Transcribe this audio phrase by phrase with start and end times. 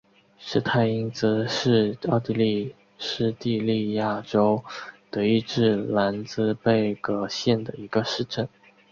[0.39, 4.63] 施泰因茨是奥地利施蒂利亚州
[5.11, 8.49] 德意志兰茨贝格县的一个市镇。